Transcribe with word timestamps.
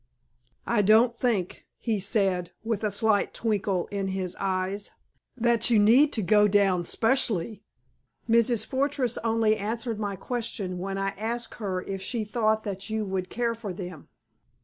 "I 0.65 0.81
don't 0.81 1.15
think," 1.15 1.67
he 1.77 1.99
said, 1.99 2.53
with 2.63 2.83
a 2.83 2.89
slight 2.89 3.35
twinkle 3.35 3.85
in 3.91 4.07
his 4.07 4.35
eyes, 4.39 4.93
"that 5.37 5.69
you 5.69 5.77
need 5.77 6.17
go 6.25 6.47
down 6.47 6.83
specially. 6.83 7.61
Mrs. 8.27 8.65
Fortress 8.65 9.19
only 9.19 9.57
answered 9.57 9.99
my 9.99 10.15
question 10.15 10.79
when 10.79 10.97
I 10.97 11.09
asked 11.19 11.53
her 11.59 11.83
if 11.83 12.01
she 12.01 12.25
thought 12.25 12.63
that 12.63 12.89
you 12.89 13.05
would 13.05 13.29
care 13.29 13.53
for 13.53 13.71
them." 13.73 14.07